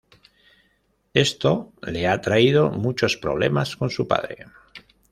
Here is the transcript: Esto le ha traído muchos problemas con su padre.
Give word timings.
Esto 1.13 1.73
le 1.83 2.07
ha 2.07 2.19
traído 2.21 2.71
muchos 2.71 3.17
problemas 3.17 3.75
con 3.75 3.91
su 3.91 4.07
padre. 4.07 4.47